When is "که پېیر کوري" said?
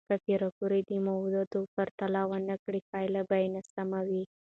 0.09-0.81